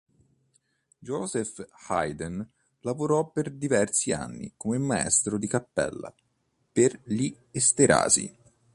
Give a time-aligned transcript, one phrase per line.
[0.99, 2.43] Joseph Haydn
[2.79, 6.11] lavorò per diversi anni come maestro di cappella
[6.71, 8.35] per gli Esterházy.